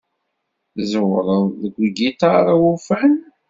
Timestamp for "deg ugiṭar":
1.61-2.43